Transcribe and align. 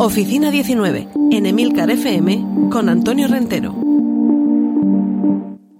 Oficina 0.00 0.52
19, 0.52 1.08
en 1.32 1.44
Emilcar 1.44 1.90
FM, 1.90 2.70
con 2.70 2.88
Antonio 2.88 3.26
Rentero. 3.26 3.74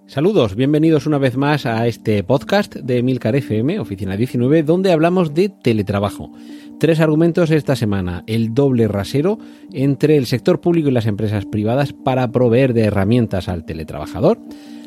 Saludos, 0.06 0.56
bienvenidos 0.56 1.06
una 1.06 1.18
vez 1.18 1.36
más 1.36 1.66
a 1.66 1.86
este 1.86 2.24
podcast 2.24 2.74
de 2.74 2.98
Emilcar 2.98 3.36
FM, 3.36 3.78
Oficina 3.78 4.16
19, 4.16 4.64
donde 4.64 4.90
hablamos 4.90 5.34
de 5.34 5.50
teletrabajo. 5.50 6.32
Tres 6.80 6.98
argumentos 6.98 7.52
esta 7.52 7.76
semana. 7.76 8.24
El 8.26 8.54
doble 8.54 8.88
rasero 8.88 9.38
entre 9.72 10.16
el 10.16 10.26
sector 10.26 10.60
público 10.60 10.88
y 10.88 10.92
las 10.92 11.06
empresas 11.06 11.46
privadas 11.46 11.92
para 11.92 12.32
proveer 12.32 12.74
de 12.74 12.82
herramientas 12.82 13.48
al 13.48 13.64
teletrabajador. 13.64 14.40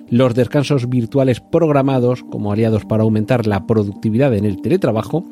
Los 0.09 0.35
descansos 0.35 0.89
virtuales 0.89 1.39
programados 1.39 2.23
como 2.23 2.51
aliados 2.51 2.83
para 2.83 3.03
aumentar 3.03 3.47
la 3.47 3.65
productividad 3.65 4.35
en 4.35 4.43
el 4.43 4.61
teletrabajo. 4.61 5.23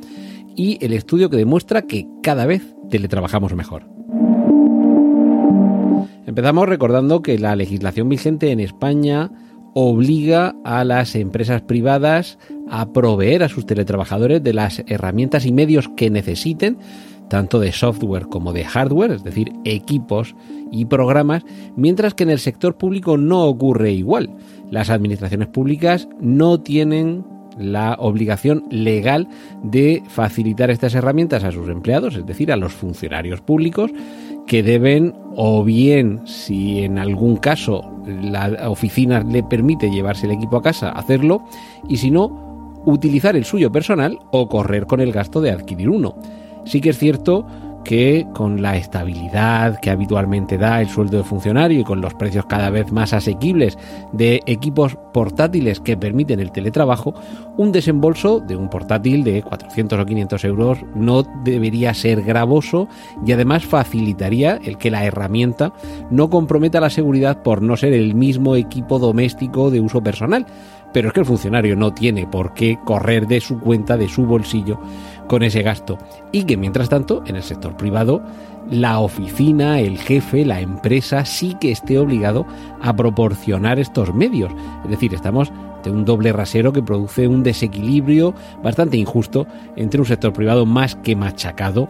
Y 0.56 0.78
el 0.84 0.94
estudio 0.94 1.30
que 1.30 1.38
demuestra 1.38 1.82
que 1.82 2.08
cada 2.22 2.46
vez 2.46 2.76
teletrabajamos 2.90 3.56
mejor. 3.56 3.84
Empezamos 6.26 6.70
recordando 6.70 7.22
que 7.22 7.40
la 7.40 7.56
legislación 7.56 8.08
vigente 8.08 8.52
en 8.52 8.60
España 8.60 9.32
obliga 9.74 10.56
a 10.64 10.84
las 10.84 11.16
empresas 11.16 11.62
privadas 11.62 12.38
a 12.70 12.92
proveer 12.92 13.44
a 13.44 13.50
sus 13.50 13.66
teletrabajadores 13.66 14.44
de 14.44 14.54
las 14.54 14.84
herramientas 14.88 15.46
y 15.46 15.52
medios 15.52 15.90
que 15.96 16.10
necesiten, 16.10 16.78
tanto 17.30 17.60
de 17.60 17.72
software 17.72 18.28
como 18.28 18.54
de 18.54 18.66
hardware, 18.66 19.12
es 19.12 19.24
decir, 19.24 19.54
equipos 19.64 20.36
y 20.72 20.86
programas, 20.86 21.44
mientras 21.76 22.14
que 22.14 22.24
en 22.24 22.32
el 22.32 22.40
sector 22.40 22.78
público 22.78 23.18
no 23.18 23.46
ocurre 23.46 23.92
igual. 23.92 24.36
Las 24.72 24.90
administraciones 24.90 25.48
públicas 25.48 26.08
no 26.20 26.62
tienen 26.62 27.26
la 27.60 27.96
obligación 28.00 28.66
legal 28.72 29.28
de 29.62 30.02
facilitar 30.08 30.72
estas 30.72 30.96
herramientas 30.96 31.44
a 31.44 31.52
sus 31.52 31.70
empleados, 31.70 32.16
es 32.16 32.26
decir, 32.26 32.52
a 32.52 32.58
los 32.58 32.74
funcionarios 32.74 33.42
públicos, 33.42 33.92
que 34.48 34.64
deben 34.64 35.14
o 35.36 35.64
bien, 35.64 36.22
si 36.26 36.84
en 36.84 36.98
algún 36.98 37.38
caso 37.38 37.84
la 38.08 38.70
oficina 38.70 39.24
le 39.24 39.44
permite 39.44 39.92
llevarse 39.92 40.26
el 40.26 40.32
equipo 40.32 40.58
a 40.58 40.64
casa, 40.64 40.90
hacerlo, 40.90 41.44
y 41.88 41.98
si 41.98 42.10
no, 42.10 42.82
utilizar 42.86 43.36
el 43.36 43.46
suyo 43.46 43.72
personal 43.72 44.18
o 44.32 44.48
correr 44.48 44.86
con 44.86 45.02
el 45.02 45.12
gasto 45.12 45.42
de 45.42 45.52
adquirir 45.52 45.90
uno. 45.90 46.16
Sí 46.66 46.82
que 46.82 46.90
es 46.90 46.98
cierto 46.98 47.46
que 47.90 48.28
con 48.36 48.62
la 48.62 48.78
estabilidad 48.78 49.80
que 49.80 49.90
habitualmente 49.90 50.60
da 50.60 50.80
el 50.80 50.90
sueldo 50.90 51.18
de 51.18 51.24
funcionario 51.24 51.80
y 51.80 51.84
con 51.84 52.02
los 52.02 52.14
precios 52.14 52.46
cada 52.46 52.70
vez 52.70 52.92
más 52.92 53.14
asequibles 53.14 53.80
de 54.12 54.44
equipos 54.46 54.96
portátiles 55.12 55.80
que 55.80 55.98
permiten 55.98 56.40
el 56.40 56.52
teletrabajo, 56.52 57.16
un 57.58 57.72
desembolso 57.72 58.42
de 58.42 58.56
un 58.56 58.70
portátil 58.70 59.24
de 59.24 59.42
400 59.42 59.98
o 59.98 60.06
500 60.06 60.44
euros 60.46 60.78
no 60.94 61.24
debería 61.44 61.96
ser 61.96 62.22
gravoso 62.22 62.88
y 63.26 63.32
además 63.32 63.66
facilitaría 63.66 64.60
el 64.64 64.78
que 64.78 64.92
la 64.92 65.04
herramienta 65.04 65.74
no 66.12 66.30
comprometa 66.30 66.80
la 66.80 66.92
seguridad 66.92 67.42
por 67.42 67.64
no 67.64 67.76
ser 67.76 67.94
el 67.94 68.14
mismo 68.14 68.56
equipo 68.56 69.00
doméstico 69.00 69.72
de 69.72 69.82
uso 69.82 70.04
personal. 70.04 70.46
Pero 70.92 71.10
es 71.10 71.14
que 71.14 71.20
el 71.20 71.26
funcionario 71.26 71.76
no 71.76 71.94
tiene 71.94 72.26
por 72.26 72.56
qué 72.56 72.80
correr 72.84 73.28
de 73.28 73.42
su 73.42 73.60
cuenta, 73.60 73.96
de 73.96 74.08
su 74.08 74.26
bolsillo, 74.26 74.80
con 75.30 75.44
ese 75.44 75.62
gasto. 75.62 75.98
Y 76.34 76.44
que 76.44 76.58
mientras 76.58 76.90
tanto, 76.90 77.24
en 77.28 77.38
el 77.38 77.44
sector 77.44 77.78
privado, 77.78 78.22
la 78.70 79.00
oficina, 79.00 79.80
el 79.80 79.98
jefe, 79.98 80.44
la 80.44 80.60
empresa 80.60 81.24
sí 81.24 81.56
que 81.62 81.72
esté 81.72 81.98
obligado 81.98 82.46
a 82.82 82.94
proporcionar 82.96 83.80
estos 83.80 84.14
medios. 84.14 84.52
Es 84.84 84.90
decir, 84.90 85.14
estamos 85.14 85.54
de 85.84 85.92
un 85.92 86.04
doble 86.04 86.34
rasero 86.34 86.74
que 86.74 86.84
produce 86.84 87.28
un 87.28 87.44
desequilibrio 87.44 88.34
bastante 88.62 88.98
injusto 88.98 89.48
entre 89.78 90.02
un 90.02 90.08
sector 90.08 90.34
privado 90.34 90.66
más 90.66 90.96
que 90.96 91.16
machacado 91.16 91.88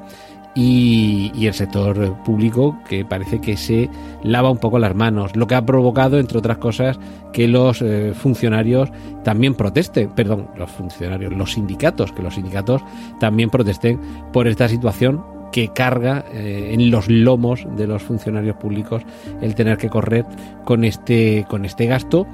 y, 0.56 1.46
el 1.46 1.54
sector 1.54 2.16
público 2.24 2.78
que 2.88 3.06
parece 3.06 3.40
que 3.40 3.58
se 3.58 3.90
lava 4.24 4.50
un 4.50 4.58
poco 4.58 4.80
las 4.80 4.96
manos, 4.96 5.36
lo 5.36 5.48
que 5.48 5.56
ha 5.56 5.66
provocado, 5.66 6.20
entre 6.20 6.38
otras 6.38 6.58
cosas, 6.58 7.00
que 7.34 7.48
los 7.48 7.82
eh, 7.82 8.14
funcionarios 8.14 8.90
también 9.24 9.56
protesten, 9.56 10.10
perdón, 10.12 10.48
los 10.56 10.70
funcionarios, 10.70 11.34
los 11.34 11.54
sindicatos, 11.54 12.12
que 12.12 12.24
los 12.24 12.36
sindicatos 12.36 12.82
también 13.20 13.50
protesten 13.50 14.00
por 14.32 14.48
esta 14.48 14.68
situación 14.68 15.24
que 15.52 15.70
carga 15.70 16.26
eh, 16.32 16.72
en 16.74 16.92
los 16.92 17.10
lomos 17.10 17.66
de 17.76 17.88
los 17.88 18.04
funcionarios 18.04 18.56
públicos 18.58 19.04
el 19.42 19.56
tener 19.56 19.78
que 19.78 19.90
correr 19.90 20.26
con 20.64 20.84
este, 20.84 21.46
con 21.50 21.66
este 21.66 21.88
gasto 21.88 22.28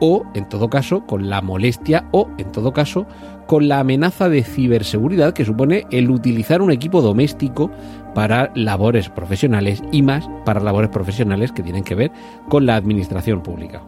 o, 0.00 0.24
en 0.34 0.48
todo 0.48 0.68
caso, 0.68 1.06
con 1.06 1.30
la 1.30 1.40
molestia 1.40 2.06
o, 2.10 2.28
en 2.38 2.50
todo 2.52 2.72
caso, 2.72 3.06
con 3.46 3.68
la 3.68 3.80
amenaza 3.80 4.28
de 4.28 4.42
ciberseguridad 4.42 5.34
que 5.34 5.44
supone 5.44 5.86
el 5.90 6.10
utilizar 6.10 6.62
un 6.62 6.70
equipo 6.70 7.02
doméstico 7.02 7.70
para 8.14 8.50
labores 8.54 9.08
profesionales 9.08 9.82
y 9.92 10.02
más 10.02 10.28
para 10.44 10.60
labores 10.60 10.90
profesionales 10.90 11.52
que 11.52 11.62
tienen 11.62 11.84
que 11.84 11.94
ver 11.94 12.12
con 12.48 12.66
la 12.66 12.76
administración 12.76 13.42
pública. 13.42 13.82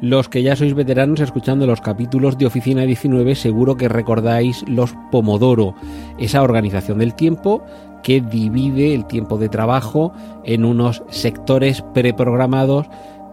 Los 0.00 0.28
que 0.28 0.44
ya 0.44 0.54
sois 0.54 0.74
veteranos 0.74 1.18
escuchando 1.18 1.66
los 1.66 1.80
capítulos 1.80 2.38
de 2.38 2.46
Oficina 2.46 2.82
19 2.82 3.34
seguro 3.34 3.76
que 3.76 3.88
recordáis 3.88 4.64
los 4.68 4.94
Pomodoro, 5.10 5.74
esa 6.18 6.42
organización 6.42 6.98
del 6.98 7.14
tiempo 7.14 7.64
que 8.02 8.20
divide 8.20 8.94
el 8.94 9.06
tiempo 9.06 9.38
de 9.38 9.48
trabajo 9.48 10.12
en 10.44 10.64
unos 10.64 11.02
sectores 11.10 11.82
preprogramados 11.94 12.86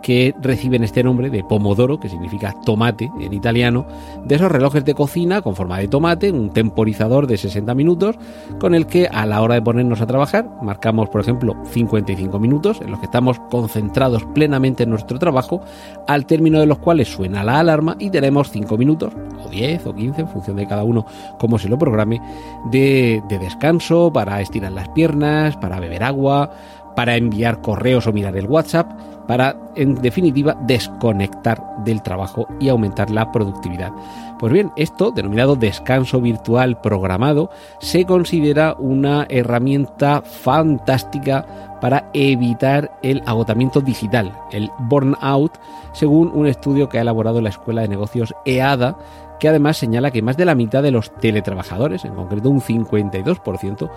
que 0.05 0.35
reciben 0.39 0.83
este 0.83 1.03
nombre 1.03 1.31
de 1.31 1.43
pomodoro, 1.43 1.99
que 1.99 2.09
significa 2.09 2.53
tomate 2.63 3.11
en 3.19 3.33
italiano, 3.33 3.87
de 4.23 4.35
esos 4.35 4.51
relojes 4.51 4.85
de 4.85 4.93
cocina 4.93 5.41
con 5.41 5.55
forma 5.55 5.79
de 5.79 5.87
tomate, 5.87 6.31
un 6.31 6.51
temporizador 6.51 7.25
de 7.25 7.37
60 7.37 7.73
minutos, 7.73 8.15
con 8.59 8.75
el 8.75 8.85
que 8.85 9.07
a 9.07 9.25
la 9.25 9.41
hora 9.41 9.55
de 9.55 9.63
ponernos 9.63 10.01
a 10.01 10.05
trabajar 10.05 10.47
marcamos, 10.61 11.09
por 11.09 11.21
ejemplo, 11.21 11.55
55 11.71 12.37
minutos 12.37 12.81
en 12.81 12.91
los 12.91 12.99
que 12.99 13.07
estamos 13.07 13.39
concentrados 13.49 14.23
plenamente 14.25 14.83
en 14.83 14.91
nuestro 14.91 15.17
trabajo, 15.17 15.61
al 16.07 16.27
término 16.27 16.59
de 16.59 16.67
los 16.67 16.77
cuales 16.77 17.07
suena 17.07 17.43
la 17.43 17.59
alarma 17.59 17.95
y 17.97 18.11
tenemos 18.11 18.51
5 18.51 18.77
minutos, 18.77 19.11
o 19.43 19.49
10 19.49 19.87
o 19.87 19.95
15, 19.95 20.21
en 20.21 20.27
función 20.27 20.57
de 20.57 20.67
cada 20.67 20.83
uno 20.83 21.07
como 21.39 21.57
se 21.57 21.67
lo 21.67 21.79
programe, 21.79 22.21
de, 22.69 23.23
de 23.27 23.39
descanso, 23.39 24.13
para 24.13 24.39
estirar 24.39 24.71
las 24.71 24.87
piernas, 24.89 25.57
para 25.57 25.79
beber 25.79 26.03
agua, 26.03 26.51
para 26.95 27.15
enviar 27.15 27.61
correos 27.61 28.07
o 28.07 28.13
mirar 28.13 28.35
el 28.37 28.47
WhatsApp, 28.47 28.91
para, 29.27 29.57
en 29.75 29.95
definitiva, 29.95 30.55
desconectar 30.61 31.61
del 31.83 32.01
trabajo 32.01 32.47
y 32.59 32.69
aumentar 32.69 33.09
la 33.09 33.31
productividad. 33.31 33.91
Pues 34.39 34.53
bien, 34.53 34.71
esto, 34.75 35.11
denominado 35.11 35.55
descanso 35.55 36.21
virtual 36.21 36.79
programado, 36.81 37.49
se 37.79 38.05
considera 38.05 38.75
una 38.77 39.25
herramienta 39.29 40.21
fantástica 40.21 41.45
para 41.81 42.09
evitar 42.13 42.97
el 43.01 43.21
agotamiento 43.25 43.81
digital, 43.81 44.37
el 44.51 44.69
burnout, 44.79 45.57
según 45.93 46.31
un 46.33 46.47
estudio 46.47 46.89
que 46.89 46.97
ha 46.97 47.01
elaborado 47.01 47.41
la 47.41 47.49
Escuela 47.49 47.81
de 47.81 47.87
Negocios 47.87 48.33
EADA, 48.45 48.97
que 49.39 49.49
además 49.49 49.77
señala 49.77 50.11
que 50.11 50.21
más 50.21 50.37
de 50.37 50.45
la 50.45 50.55
mitad 50.55 50.83
de 50.83 50.91
los 50.91 51.13
teletrabajadores, 51.15 52.05
en 52.05 52.15
concreto 52.15 52.49
un 52.49 52.61
52%, 52.61 53.89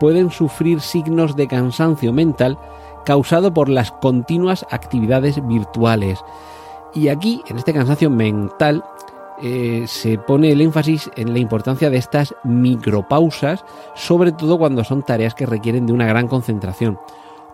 pueden 0.00 0.30
sufrir 0.30 0.80
signos 0.80 1.36
de 1.36 1.48
cansancio 1.48 2.12
mental 2.12 2.58
causado 3.04 3.54
por 3.54 3.68
las 3.68 3.92
continuas 3.92 4.66
actividades 4.70 5.46
virtuales. 5.46 6.20
Y 6.94 7.08
aquí, 7.08 7.42
en 7.46 7.58
este 7.58 7.72
cansancio 7.72 8.10
mental, 8.10 8.82
eh, 9.42 9.84
se 9.86 10.16
pone 10.16 10.50
el 10.50 10.62
énfasis 10.62 11.10
en 11.14 11.32
la 11.32 11.38
importancia 11.38 11.90
de 11.90 11.98
estas 11.98 12.34
micropausas, 12.42 13.64
sobre 13.94 14.32
todo 14.32 14.58
cuando 14.58 14.82
son 14.82 15.02
tareas 15.02 15.34
que 15.34 15.46
requieren 15.46 15.86
de 15.86 15.92
una 15.92 16.06
gran 16.06 16.26
concentración. 16.26 16.98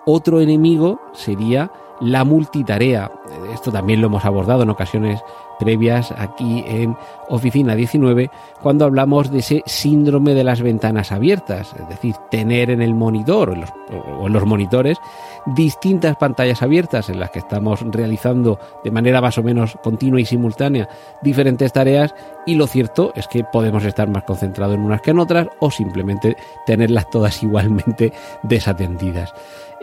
Otro 0.06 0.40
enemigo 0.40 1.00
sería 1.12 1.70
la 2.00 2.24
multitarea. 2.24 3.10
Esto 3.52 3.70
también 3.70 4.00
lo 4.00 4.08
hemos 4.08 4.24
abordado 4.24 4.62
en 4.62 4.70
ocasiones 4.70 5.22
previas 5.62 6.12
aquí 6.18 6.64
en 6.66 6.96
Oficina 7.28 7.76
19 7.76 8.30
cuando 8.60 8.84
hablamos 8.84 9.30
de 9.30 9.38
ese 9.38 9.62
síndrome 9.64 10.34
de 10.34 10.42
las 10.42 10.60
ventanas 10.60 11.12
abiertas, 11.12 11.72
es 11.78 11.88
decir, 11.88 12.16
tener 12.30 12.70
en 12.70 12.82
el 12.82 12.94
monitor 12.94 13.50
o 13.50 14.26
en 14.26 14.32
los, 14.32 14.44
monitores 14.44 14.98
distintas 15.46 16.16
pantallas 16.16 16.62
abiertas 16.62 17.08
en 17.08 17.20
las 17.20 17.30
que 17.30 17.38
estamos 17.38 17.80
realizando 17.82 18.58
de 18.82 18.90
manera 18.90 19.20
más 19.20 19.38
o 19.38 19.42
menos 19.42 19.78
continua 19.82 20.20
y 20.20 20.24
simultánea 20.24 20.88
diferentes 21.22 21.72
tareas 21.72 22.12
y 22.44 22.56
lo 22.56 22.66
cierto 22.66 23.12
es 23.14 23.28
que 23.28 23.44
podemos 23.44 23.84
estar 23.84 24.08
más 24.08 24.24
concentrados 24.24 24.74
en 24.74 24.82
unas 24.82 25.00
que 25.00 25.12
en 25.12 25.20
otras 25.20 25.46
o 25.60 25.70
simplemente 25.70 26.36
tenerlas 26.66 27.08
todas 27.08 27.40
igualmente 27.42 28.12
desatendidas. 28.42 29.32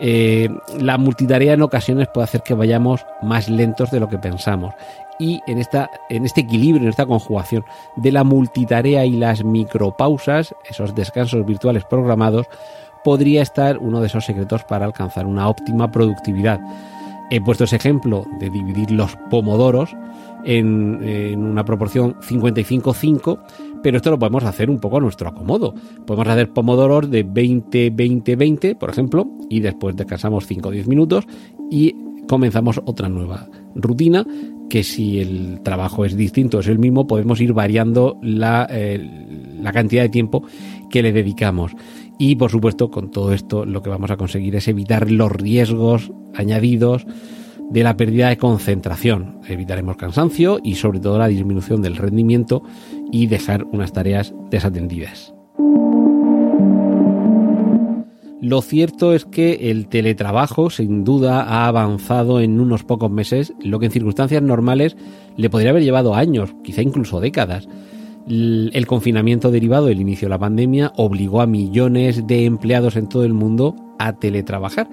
Eh, 0.02 0.48
la 0.78 0.96
multitarea 0.96 1.52
en 1.52 1.62
ocasiones 1.62 2.08
puede 2.08 2.24
hacer 2.24 2.42
que 2.42 2.54
vayamos 2.54 3.04
más 3.20 3.50
lentos 3.50 3.90
de 3.90 4.00
lo 4.00 4.08
que 4.08 4.18
pensamos 4.18 4.74
y 5.20 5.42
en, 5.46 5.58
esta, 5.58 5.90
en 6.08 6.24
este 6.24 6.40
equilibrio, 6.40 6.84
en 6.84 6.88
esta 6.88 7.06
conjugación 7.06 7.64
de 7.96 8.10
la 8.10 8.24
multitarea 8.24 9.04
y 9.04 9.12
las 9.12 9.44
micropausas, 9.44 10.54
esos 10.68 10.94
descansos 10.94 11.44
virtuales 11.44 11.84
programados, 11.84 12.46
podría 13.04 13.42
estar 13.42 13.78
uno 13.78 14.00
de 14.00 14.06
esos 14.06 14.24
secretos 14.24 14.64
para 14.64 14.86
alcanzar 14.86 15.26
una 15.26 15.48
óptima 15.48 15.92
productividad. 15.92 16.60
He 17.30 17.40
puesto 17.40 17.64
ese 17.64 17.76
ejemplo 17.76 18.26
de 18.40 18.50
dividir 18.50 18.90
los 18.90 19.16
pomodoros 19.30 19.96
en, 20.44 21.38
una 21.38 21.64
proporción 21.64 22.16
55-5, 22.16 23.38
pero 23.82 23.98
esto 23.98 24.10
lo 24.10 24.18
podemos 24.18 24.44
hacer 24.44 24.68
un 24.68 24.80
poco 24.80 24.96
a 24.96 25.00
nuestro 25.00 25.28
acomodo. 25.28 25.74
Podemos 26.06 26.26
hacer 26.26 26.52
pomodoros 26.52 27.08
de 27.08 27.24
20-20-20, 27.24 28.76
por 28.76 28.90
ejemplo, 28.90 29.28
y 29.48 29.60
después 29.60 29.94
descansamos 29.94 30.46
5 30.46 30.68
o 30.68 30.72
10 30.72 30.88
minutos 30.88 31.24
y 31.70 31.94
comenzamos 32.26 32.80
otra 32.84 33.08
nueva 33.08 33.48
rutina 33.74 34.26
que 34.68 34.84
si 34.84 35.20
el 35.20 35.60
trabajo 35.62 36.04
es 36.04 36.16
distinto, 36.16 36.60
es 36.60 36.68
el 36.68 36.78
mismo, 36.78 37.06
podemos 37.06 37.40
ir 37.40 37.52
variando 37.52 38.18
la, 38.22 38.68
eh, 38.70 38.98
la 39.60 39.72
cantidad 39.72 40.02
de 40.02 40.08
tiempo 40.08 40.44
que 40.90 41.02
le 41.02 41.12
dedicamos. 41.12 41.72
Y 42.18 42.36
por 42.36 42.50
supuesto, 42.50 42.90
con 42.90 43.10
todo 43.10 43.32
esto 43.32 43.64
lo 43.64 43.82
que 43.82 43.90
vamos 43.90 44.10
a 44.10 44.16
conseguir 44.16 44.54
es 44.54 44.68
evitar 44.68 45.10
los 45.10 45.32
riesgos 45.32 46.12
añadidos 46.34 47.06
de 47.70 47.84
la 47.84 47.96
pérdida 47.96 48.28
de 48.28 48.36
concentración. 48.36 49.40
Evitaremos 49.48 49.96
cansancio 49.96 50.58
y 50.62 50.74
sobre 50.74 51.00
todo 51.00 51.18
la 51.18 51.28
disminución 51.28 51.82
del 51.82 51.96
rendimiento 51.96 52.62
y 53.12 53.26
dejar 53.26 53.64
unas 53.64 53.92
tareas 53.92 54.34
desatendidas. 54.50 55.34
Lo 58.42 58.62
cierto 58.62 59.12
es 59.12 59.26
que 59.26 59.70
el 59.70 59.88
teletrabajo 59.88 60.70
sin 60.70 61.04
duda 61.04 61.42
ha 61.42 61.68
avanzado 61.68 62.40
en 62.40 62.58
unos 62.58 62.84
pocos 62.84 63.10
meses, 63.10 63.52
lo 63.60 63.78
que 63.78 63.86
en 63.86 63.92
circunstancias 63.92 64.42
normales 64.42 64.96
le 65.36 65.50
podría 65.50 65.70
haber 65.70 65.82
llevado 65.82 66.14
años, 66.14 66.54
quizá 66.64 66.80
incluso 66.80 67.20
décadas 67.20 67.68
el 68.30 68.86
confinamiento 68.86 69.50
derivado 69.50 69.86
del 69.86 70.00
inicio 70.00 70.26
de 70.26 70.30
la 70.30 70.38
pandemia 70.38 70.92
obligó 70.96 71.40
a 71.40 71.46
millones 71.46 72.26
de 72.26 72.44
empleados 72.44 72.96
en 72.96 73.08
todo 73.08 73.24
el 73.24 73.32
mundo 73.32 73.74
a 73.98 74.12
teletrabajar. 74.14 74.88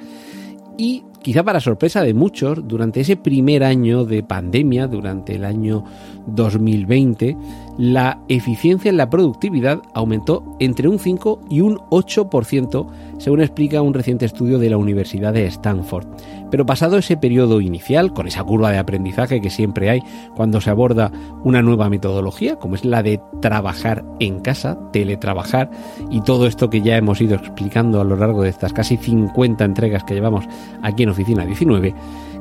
Y 0.78 1.04
quizá 1.22 1.44
para 1.44 1.60
sorpresa 1.60 2.02
de 2.02 2.14
muchos, 2.14 2.68
durante 2.68 3.02
ese 3.02 3.18
primer 3.18 3.64
año 3.64 4.06
de 4.06 4.24
pandemia, 4.24 4.88
durante 4.88 5.36
el 5.36 5.46
año 5.46 5.84
2020, 6.28 7.36
la 7.78 8.20
eficiencia 8.28 8.90
en 8.90 8.98
la 8.98 9.10
productividad 9.10 9.82
aumentó 9.94 10.44
entre 10.60 10.88
un 10.88 10.98
5 10.98 11.42
y 11.50 11.62
un 11.62 11.78
8%, 11.90 12.88
según 13.20 13.42
explica 13.42 13.82
un 13.82 13.94
reciente 13.94 14.26
estudio 14.26 14.58
de 14.58 14.70
la 14.70 14.78
Universidad 14.78 15.34
de 15.34 15.46
Stanford. 15.46 16.08
Pero 16.50 16.66
pasado 16.66 16.98
ese 16.98 17.18
periodo 17.18 17.62
inicial, 17.62 18.14
con 18.14 18.28
esa 18.28 18.44
curva 18.44 18.72
de 18.72 18.80
aprendizaje 18.80 19.42
que 19.42 19.50
siempre 19.50 19.90
hay 19.90 20.02
cuando 20.36 20.60
se 20.60 20.70
aborda 20.70 21.12
una 21.44 21.62
nueva 21.62 21.90
metodología, 21.90 22.56
como 22.56 22.76
es 22.76 22.86
la 22.86 23.04
de 23.04 23.22
trabajar 23.42 24.04
en 24.20 24.40
casa, 24.40 24.78
teletrabajar, 24.92 25.70
y 26.10 26.22
todo 26.22 26.48
esto 26.48 26.70
que 26.70 26.82
ya 26.82 26.98
hemos 26.98 27.22
ido 27.22 27.36
explicando 27.36 28.02
a 28.02 28.06
lo 28.06 28.16
largo 28.16 28.42
de 28.42 28.50
estas 28.50 28.74
casi 28.74 28.98
50 28.98 29.64
entregas 29.64 30.04
que 30.04 30.16
llevamos 30.16 30.46
aquí 30.82 31.04
en 31.04 31.10
Oficina 31.10 31.46
19, 31.46 31.94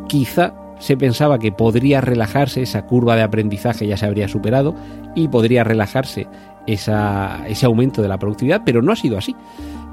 quizá 0.08 0.54
se 0.78 0.96
pensaba 0.96 1.38
que 1.38 1.52
podría 1.52 2.00
relajarse, 2.00 2.62
esa 2.62 2.87
curva 2.87 3.17
de 3.17 3.23
aprendizaje 3.23 3.87
ya 3.87 3.96
se 3.96 4.06
habría 4.06 4.28
superado 4.28 4.75
y 5.14 5.28
podría 5.28 5.64
relajarse 5.64 6.26
ese 6.67 7.67
aumento 7.67 8.02
de 8.02 8.08
la 8.08 8.19
productividad, 8.19 8.62
pero 8.64 8.82
no 8.82 8.93
ha 8.93 8.96
sido 8.96 9.17
así. 9.17 9.34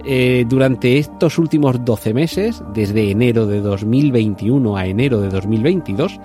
Eh, 0.06 0.46
durante 0.50 0.98
estos 0.98 1.38
últimos 1.38 1.86
12 1.86 2.14
meses, 2.14 2.64
desde 2.74 3.12
enero 3.12 3.46
de 3.46 3.62
2021 3.62 4.76
a 4.76 4.86
enero 4.86 5.22
de 5.22 5.30
2022, 5.30 6.20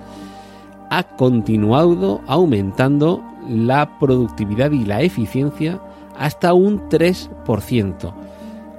ha 0.89 1.03
continuado 1.03 2.21
aumentando 2.27 3.23
la 3.47 3.97
productividad 3.99 4.71
y 4.71 4.83
la 4.83 5.01
eficiencia 5.01 5.79
hasta 6.17 6.53
un 6.53 6.89
3%. 6.89 8.13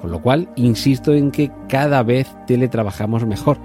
Con 0.00 0.10
lo 0.10 0.20
cual, 0.20 0.48
insisto 0.56 1.14
en 1.14 1.30
que 1.30 1.50
cada 1.68 2.02
vez 2.02 2.28
teletrabajamos 2.46 3.26
mejor 3.26 3.58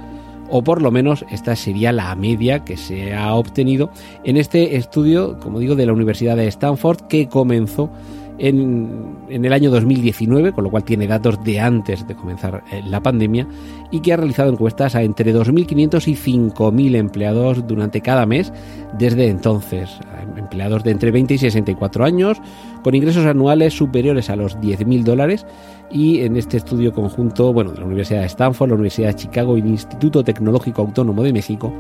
o 0.50 0.64
por 0.64 0.82
lo 0.82 0.92
menos 0.92 1.26
esta 1.30 1.56
sería 1.56 1.92
la 1.92 2.14
media 2.16 2.64
que 2.64 2.78
se 2.78 3.14
ha 3.14 3.34
obtenido 3.34 3.90
en 4.24 4.38
este 4.38 4.76
estudio, 4.76 5.40
como 5.40 5.60
digo, 5.60 5.76
de 5.76 5.86
la 5.86 5.94
Universidad 5.94 6.36
de 6.36 6.48
Stanford 6.48 7.02
que 7.08 7.28
comenzó 7.28 7.90
en, 8.38 9.28
el 9.30 9.54
año 9.54 9.72
2019, 9.72 10.52
con 10.52 10.64
lo 10.64 10.72
cual 10.72 10.84
tiene 10.84 11.08
datos 11.08 11.44
de 11.44 11.60
antes 11.60 12.08
de 12.08 12.16
comenzar 12.16 12.64
eh, 12.72 12.82
la 12.86 13.02
pandemia, 13.02 13.48
y 13.92 14.02
que 14.02 14.14
ha 14.14 14.18
realizado 14.18 14.52
encuestas 14.52 14.96
a 14.96 15.04
entre 15.04 15.34
2.500 15.34 16.08
y 16.08 16.16
5.000 16.16 16.96
empleados 16.96 17.68
durante 17.68 18.02
cada 18.02 18.26
mes 18.26 18.52
desde 18.98 19.30
entonces. 19.30 19.90
Empleados 20.38 20.84
de 20.84 20.92
entre 20.92 21.12
20 21.12 21.36
y 21.36 21.38
64 21.38 22.04
años, 22.04 22.42
con 22.84 22.94
ingresos 22.94 23.26
anuales 23.26 23.74
superiores 23.74 24.30
a 24.30 24.36
los 24.36 24.58
10.000 24.60 25.04
dólares, 25.04 25.46
y 25.92 26.22
en 26.22 26.36
este 26.36 26.58
estudio 26.58 26.92
conjunto, 26.92 27.54
bueno, 27.54 27.72
de 27.72 27.80
la 27.80 27.86
Universidad 27.86 28.22
de 28.22 28.26
Stanford, 28.26 28.70
la 28.70 28.76
Universidad 28.76 29.10
de 29.10 29.16
Chicago 29.16 29.58
y 29.58 29.62
el 29.62 29.68
Instituto 29.68 30.24
Tecnológico 30.24 30.82
Autónomo 30.82 31.24
de 31.24 31.34
México, 31.34 31.74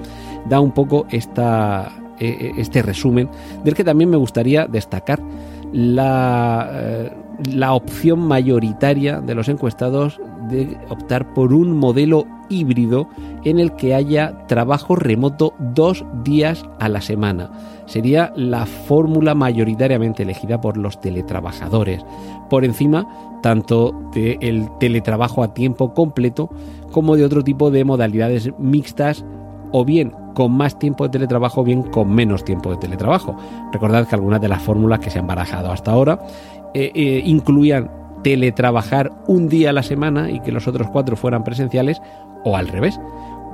da 0.47 0.59
un 0.59 0.71
poco 0.71 1.05
esta, 1.09 1.91
e, 2.19 2.27
e, 2.27 2.61
este 2.61 2.81
resumen, 2.81 3.29
del 3.63 3.73
que 3.73 3.83
también 3.83 4.09
me 4.09 4.17
gustaría 4.17 4.67
destacar 4.67 5.19
la, 5.75 6.69
eh, 6.71 7.11
la 7.51 7.73
opción 7.73 8.19
mayoritaria 8.19 9.19
de 9.19 9.35
los 9.35 9.49
encuestados 9.49 10.21
de 10.49 10.77
optar 10.89 11.33
por 11.33 11.51
un 11.53 11.77
modelo 11.77 12.25
híbrido 12.47 13.09
en 13.43 13.59
el 13.59 13.75
que 13.75 13.93
haya 13.93 14.47
trabajo 14.47 14.95
remoto 14.95 15.53
dos 15.59 16.05
días 16.23 16.63
a 16.79 16.87
la 16.87 17.01
semana. 17.01 17.51
Sería 17.87 18.31
la 18.37 18.65
fórmula 18.65 19.35
mayoritariamente 19.35 20.23
elegida 20.23 20.61
por 20.61 20.77
los 20.77 21.01
teletrabajadores, 21.01 22.05
por 22.49 22.63
encima 22.63 23.05
tanto 23.43 23.93
del 24.13 24.69
teletrabajo 24.79 25.43
a 25.43 25.53
tiempo 25.53 25.93
completo 25.93 26.49
como 26.91 27.17
de 27.17 27.25
otro 27.25 27.43
tipo 27.43 27.69
de 27.69 27.83
modalidades 27.83 28.49
mixtas 28.57 29.25
o 29.71 29.83
bien 29.83 30.13
con 30.35 30.51
más 30.51 30.77
tiempo 30.77 31.05
de 31.05 31.09
teletrabajo 31.09 31.61
o 31.61 31.63
bien 31.63 31.81
con 31.81 32.13
menos 32.13 32.45
tiempo 32.45 32.69
de 32.69 32.77
teletrabajo. 32.77 33.35
Recordad 33.73 34.07
que 34.07 34.13
algunas 34.13 34.39
de 34.39 34.49
las 34.49 34.61
fórmulas 34.61 34.99
que 34.99 35.09
se 35.09 35.17
han 35.17 35.25
barajado 35.25 35.71
hasta 35.71 35.91
ahora 35.91 36.19
eh, 36.75 36.91
eh, 36.93 37.23
incluían 37.25 37.89
teletrabajar 38.23 39.11
un 39.25 39.49
día 39.49 39.71
a 39.71 39.73
la 39.73 39.81
semana 39.81 40.29
y 40.29 40.39
que 40.41 40.51
los 40.51 40.67
otros 40.67 40.87
cuatro 40.89 41.15
fueran 41.15 41.43
presenciales 41.43 41.99
o 42.43 42.55
al 42.55 42.67
revés 42.67 42.99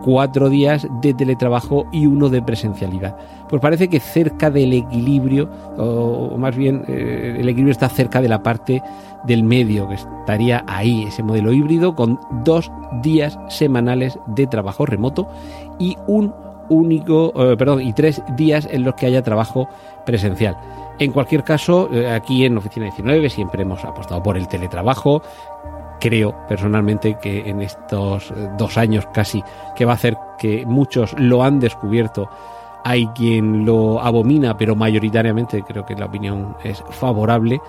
cuatro 0.04 0.50
días 0.50 0.88
de 1.02 1.14
teletrabajo 1.14 1.86
y 1.92 2.06
uno 2.06 2.30
de 2.30 2.42
presencialidad. 2.42 3.16
Pues 3.50 3.62
parece 3.62 3.88
que 3.90 4.00
cerca 4.00 4.50
del 4.50 4.74
equilibrio, 4.74 5.50
o 5.78 6.38
más 6.38 6.56
bien 6.56 6.84
eh, 6.88 7.38
el 7.40 7.48
equilibrio 7.48 7.72
está 7.72 7.90
cerca 7.90 8.22
de 8.22 8.30
la 8.30 8.44
parte 8.44 8.82
del 9.24 9.44
medio, 9.44 9.88
que 9.88 9.96
estaría 9.96 10.64
ahí, 10.68 11.04
ese 11.04 11.24
modelo 11.24 11.54
híbrido, 11.54 11.96
con 11.96 12.20
dos 12.44 12.72
días 13.02 13.38
semanales 13.50 14.18
de 14.28 14.48
trabajo 14.48 14.86
remoto 14.86 15.28
y 15.80 15.96
un 16.08 16.34
único, 16.72 17.34
eh, 17.36 17.58
perdón, 17.58 17.82
y 17.82 17.94
tres 17.94 18.24
días 18.36 18.68
en 18.72 18.84
los 18.84 18.96
que 18.96 19.06
haya 19.06 19.22
trabajo 19.22 19.68
presencial. 20.06 20.58
En 21.00 21.12
cualquier 21.12 21.44
caso, 21.44 21.90
eh, 21.92 22.10
aquí 22.10 22.46
en 22.46 22.58
Oficina 22.58 22.86
19 22.86 23.30
siempre 23.30 23.64
hemos 23.64 23.84
apostado 23.84 24.24
por 24.24 24.38
el 24.38 24.48
teletrabajo. 24.48 25.22
Creo 26.00 26.36
personalmente 26.48 27.18
que 27.22 27.50
en 27.50 27.62
estos 27.62 28.32
eh, 28.32 28.50
dos 28.58 28.78
años 28.78 29.06
casi 29.14 29.44
que 29.76 29.86
va 29.86 29.92
a 29.92 29.96
hacer 29.96 30.18
que 30.40 30.66
muchos 30.66 31.14
lo 31.20 31.44
han 31.44 31.60
descubierto, 31.60 32.30
hay 32.84 33.06
quien 33.08 33.66
lo 33.66 34.02
abomina, 34.02 34.58
pero 34.58 34.76
mayoritariamente 34.76 35.62
creo 35.64 35.86
que 35.86 35.96
la 35.96 36.06
opinión 36.06 36.56
es 36.64 36.84
favorable 36.90 37.60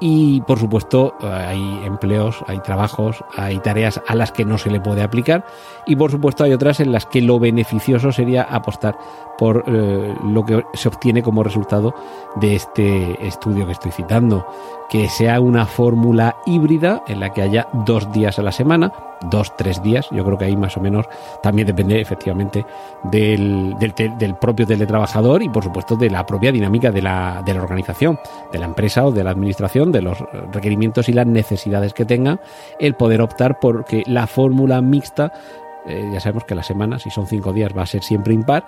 y 0.00 0.40
por 0.42 0.58
supuesto 0.58 1.14
eh, 1.20 1.26
hay 1.26 1.80
empleos, 1.84 2.44
hay 2.46 2.58
trabajos, 2.60 3.24
hay 3.36 3.58
tareas 3.60 4.00
a 4.06 4.14
las 4.14 4.32
que 4.32 4.44
no 4.44 4.58
se 4.58 4.70
le 4.70 4.80
puede 4.80 5.02
aplicar. 5.02 5.46
Y 5.86 5.96
por 5.96 6.10
supuesto 6.10 6.44
hay 6.44 6.52
otras 6.52 6.80
en 6.80 6.92
las 6.92 7.06
que 7.06 7.22
lo 7.22 7.38
beneficioso 7.38 8.12
sería 8.12 8.42
apostar 8.42 8.98
por 9.38 9.64
eh, 9.66 10.14
lo 10.24 10.44
que 10.44 10.64
se 10.74 10.88
obtiene 10.88 11.22
como 11.22 11.42
resultado 11.42 11.94
de 12.36 12.56
este 12.56 13.26
estudio 13.26 13.66
que 13.66 13.72
estoy 13.72 13.92
citando, 13.92 14.46
que 14.88 15.08
sea 15.08 15.40
una 15.40 15.66
fórmula 15.66 16.36
híbrida 16.46 17.02
en 17.06 17.20
la 17.20 17.32
que 17.32 17.42
haya 17.42 17.68
dos 17.72 18.12
días 18.12 18.38
a 18.38 18.42
la 18.42 18.52
semana, 18.52 18.92
dos, 19.22 19.56
tres 19.56 19.82
días, 19.82 20.08
yo 20.10 20.24
creo 20.24 20.38
que 20.38 20.44
ahí 20.44 20.56
más 20.56 20.76
o 20.76 20.80
menos 20.80 21.06
también 21.42 21.66
depende 21.66 22.00
efectivamente 22.00 22.64
del, 23.04 23.74
del, 23.78 24.34
propio 24.36 24.66
teletrabajador 24.66 25.42
y 25.42 25.48
por 25.48 25.64
supuesto 25.64 25.96
de 25.96 26.10
la 26.10 26.26
propia 26.26 26.52
dinámica 26.52 26.90
de 26.90 27.02
la, 27.02 27.42
de 27.44 27.54
la 27.54 27.62
organización, 27.62 28.18
de 28.52 28.58
la 28.58 28.66
empresa 28.66 29.04
o 29.04 29.12
de 29.12 29.24
la 29.24 29.30
administración, 29.30 29.92
de 29.92 30.02
los 30.02 30.18
requerimientos 30.52 31.08
y 31.08 31.12
las 31.12 31.26
necesidades 31.26 31.94
que 31.94 32.04
tenga, 32.04 32.40
el 32.78 32.94
poder 32.94 33.22
optar 33.22 33.58
por 33.58 33.84
que 33.84 34.02
la 34.06 34.26
fórmula 34.26 34.80
mixta 34.80 35.32
eh, 35.86 36.10
ya 36.12 36.20
sabemos 36.20 36.44
que 36.44 36.54
la 36.54 36.64
semana, 36.64 36.98
si 36.98 37.10
son 37.10 37.26
cinco 37.26 37.52
días, 37.52 37.70
va 37.76 37.82
a 37.82 37.86
ser 37.86 38.02
siempre 38.02 38.34
impar, 38.34 38.64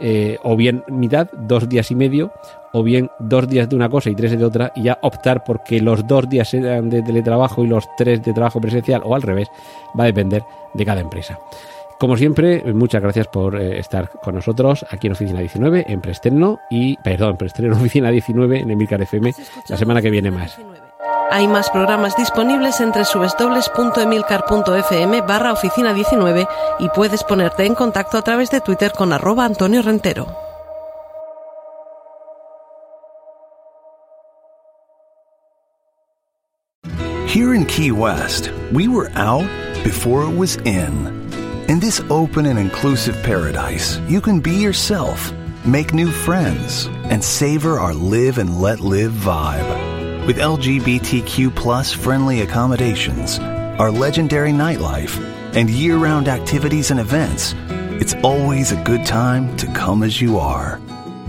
eh, 0.00 0.38
o 0.42 0.56
bien 0.56 0.84
mitad, 0.88 1.28
dos 1.32 1.68
días 1.68 1.90
y 1.90 1.94
medio, 1.94 2.32
o 2.72 2.82
bien 2.82 3.10
dos 3.18 3.48
días 3.48 3.68
de 3.68 3.76
una 3.76 3.88
cosa 3.88 4.10
y 4.10 4.14
tres 4.14 4.38
de 4.38 4.44
otra, 4.44 4.72
y 4.74 4.84
ya 4.84 4.98
optar 5.02 5.44
porque 5.44 5.80
los 5.80 6.06
dos 6.06 6.28
días 6.28 6.48
sean 6.48 6.90
de 6.90 7.02
teletrabajo 7.02 7.64
y 7.64 7.68
los 7.68 7.84
tres 7.96 8.22
de 8.22 8.32
trabajo 8.32 8.60
presencial, 8.60 9.02
o 9.04 9.14
al 9.14 9.22
revés, 9.22 9.48
va 9.98 10.04
a 10.04 10.06
depender 10.06 10.42
de 10.74 10.84
cada 10.84 11.00
empresa. 11.00 11.38
Como 11.98 12.16
siempre, 12.16 12.62
muchas 12.72 13.02
gracias 13.02 13.26
por 13.26 13.60
eh, 13.60 13.78
estar 13.78 14.10
con 14.22 14.34
nosotros 14.34 14.86
aquí 14.88 15.06
en 15.06 15.12
Oficina 15.12 15.40
19, 15.40 15.84
en 15.86 16.00
Preestreno 16.00 16.60
y, 16.70 16.96
perdón, 16.96 17.36
Preestreno 17.36 17.76
Oficina 17.76 18.10
19 18.10 18.60
en 18.60 18.70
Emilcar 18.70 19.02
FM, 19.02 19.34
la 19.68 19.76
semana 19.76 20.00
que 20.00 20.10
viene 20.10 20.30
más. 20.30 20.58
Hay 21.32 21.46
más 21.46 21.70
programas 21.70 22.16
disponibles 22.16 22.80
entre 22.80 23.04
www.emilcar.fm 23.04 25.20
barra 25.20 25.52
oficina 25.52 25.94
19 25.94 26.48
y 26.80 26.88
puedes 26.88 27.22
ponerte 27.22 27.66
en 27.66 27.76
contacto 27.76 28.18
a 28.18 28.22
través 28.22 28.50
de 28.50 28.60
Twitter 28.60 28.90
con 28.90 29.12
arroba 29.12 29.44
Antonio 29.44 29.80
Rentero. 29.80 30.26
Here 37.28 37.54
in 37.54 37.64
Key 37.66 37.92
West, 37.92 38.50
we 38.72 38.88
were 38.88 39.12
out 39.14 39.46
before 39.84 40.24
it 40.24 40.36
was 40.36 40.56
in. 40.64 41.30
In 41.68 41.78
this 41.78 42.02
open 42.10 42.46
and 42.46 42.58
inclusive 42.58 43.14
paradise, 43.22 44.00
you 44.08 44.20
can 44.20 44.40
be 44.40 44.56
yourself, 44.56 45.32
make 45.64 45.94
new 45.94 46.10
friends, 46.10 46.88
and 47.08 47.22
savor 47.22 47.78
our 47.78 47.94
live 47.94 48.38
and 48.38 48.60
let 48.60 48.80
live 48.80 49.12
vibe. 49.12 49.89
With 50.26 50.36
LGBTQ 50.36 51.54
friendly 51.96 52.42
accommodations, 52.42 53.38
our 53.38 53.90
legendary 53.90 54.52
nightlife, 54.52 55.18
and 55.56 55.68
year 55.68 55.96
round 55.96 56.28
activities 56.28 56.90
and 56.90 57.00
events, 57.00 57.54
it's 58.00 58.14
always 58.22 58.70
a 58.70 58.82
good 58.84 59.04
time 59.04 59.56
to 59.56 59.66
come 59.72 60.02
as 60.02 60.20
you 60.20 60.38
are. 60.38 60.80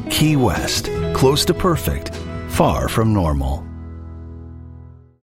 Key 0.10 0.36
West, 0.36 0.90
close 1.14 1.46
to 1.46 1.54
perfect, 1.54 2.14
far 2.50 2.90
from 2.90 3.14
normal. 3.14 3.71